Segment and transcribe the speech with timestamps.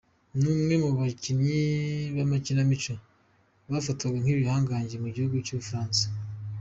[0.39, 1.57] Ni umwe mu bakinnyi
[2.15, 2.93] b’amakinamico
[3.71, 6.05] bafatwaga nk’ibihangange mu gihugu cy’Ubufaransa.